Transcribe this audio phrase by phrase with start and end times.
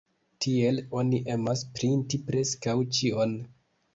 [0.43, 3.37] Tiel oni emas printi preskaŭ ĉion.